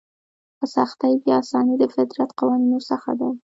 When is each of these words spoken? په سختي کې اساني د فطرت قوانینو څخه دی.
په 0.57 0.65
سختي 0.75 1.13
کې 1.23 1.31
اساني 1.41 1.75
د 1.79 1.83
فطرت 1.95 2.29
قوانینو 2.39 2.79
څخه 2.89 3.11
دی. 3.19 3.31